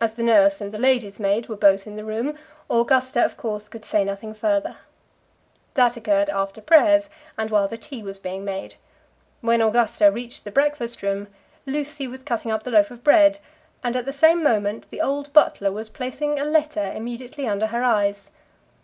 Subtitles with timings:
[0.00, 2.38] As the nurse and the lady's maid were both in the room,
[2.70, 4.76] Augusta, of course, could say nothing further.
[5.74, 8.76] That occurred after prayers, and while the tea was being made.
[9.40, 11.26] When Augusta reached the breakfast room,
[11.66, 13.40] Lucy was cutting up the loaf of bread,
[13.82, 17.82] and at the same moment the old butler was placing a letter immediately under her
[17.82, 18.30] eyes.